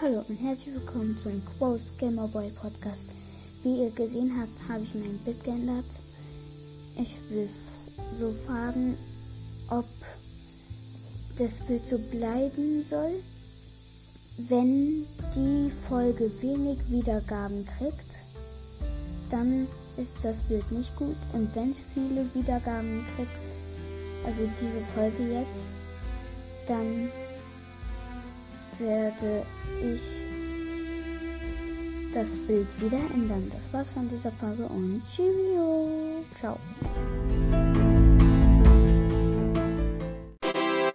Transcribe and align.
Hallo 0.00 0.24
und 0.28 0.36
herzlich 0.42 0.74
willkommen 0.74 1.16
zu 1.16 1.28
einem 1.28 1.42
Quos 1.44 1.98
Gamerboy 2.00 2.50
Podcast. 2.50 3.12
Wie 3.62 3.84
ihr 3.84 3.90
gesehen 3.92 4.36
habt, 4.36 4.68
habe 4.68 4.82
ich 4.82 4.94
mein 4.94 5.16
Bild 5.18 5.44
geändert. 5.44 5.84
Ich 6.96 7.30
will 7.30 7.48
so 8.18 8.32
fragen, 8.46 8.98
ob 9.70 9.86
das 11.38 11.58
Bild 11.68 11.86
so 11.86 11.98
bleiben 12.10 12.84
soll, 12.90 13.22
wenn 14.48 15.06
die 15.36 15.70
Folge 15.88 16.28
wenig 16.42 16.90
Wiedergaben 16.90 17.64
kriegt 17.78 18.23
dann 19.34 19.66
ist 19.96 20.14
das 20.22 20.36
Bild 20.48 20.70
nicht 20.70 20.94
gut. 20.96 21.16
Und 21.32 21.54
wenn 21.56 21.74
sie 21.74 21.82
viele 21.92 22.24
Wiedergaben 22.34 23.04
kriegt, 23.16 23.30
also 24.24 24.48
diese 24.60 24.80
Folge 24.94 25.34
jetzt, 25.34 25.62
dann 26.68 27.10
werde 28.78 29.42
ich 29.82 30.00
das 32.14 32.28
Bild 32.46 32.68
wieder 32.80 33.00
ändern. 33.12 33.50
Das 33.52 33.72
war's 33.72 33.88
von 33.92 34.08
dieser 34.08 34.30
Folge 34.30 34.62
und 34.64 35.02
Cheerio. 35.14 36.22
Ciao. 36.38 36.56